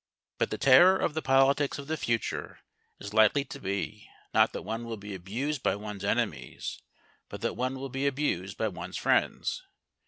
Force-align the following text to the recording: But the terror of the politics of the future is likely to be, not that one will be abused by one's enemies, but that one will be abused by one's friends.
But 0.39 0.49
the 0.49 0.57
terror 0.57 0.97
of 0.97 1.13
the 1.13 1.21
politics 1.21 1.77
of 1.77 1.85
the 1.85 1.95
future 1.95 2.57
is 2.99 3.13
likely 3.13 3.45
to 3.45 3.59
be, 3.59 4.09
not 4.33 4.51
that 4.51 4.63
one 4.63 4.83
will 4.85 4.97
be 4.97 5.13
abused 5.13 5.61
by 5.61 5.75
one's 5.75 6.03
enemies, 6.03 6.81
but 7.29 7.41
that 7.41 7.55
one 7.55 7.75
will 7.75 7.87
be 7.89 8.07
abused 8.07 8.57
by 8.57 8.67
one's 8.69 8.97
friends. 8.97 9.61